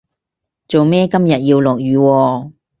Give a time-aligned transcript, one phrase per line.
[0.67, 2.51] 做咩今日要落雨喎